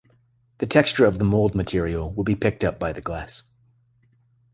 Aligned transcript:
The 0.57 0.65
texture 0.65 1.05
of 1.05 1.19
the 1.19 1.25
mold 1.25 1.53
material 1.53 2.11
would 2.13 2.25
be 2.25 2.35
picked 2.35 2.63
up 2.63 2.79
by 2.79 2.91
the 2.91 3.01
glass. 3.01 3.43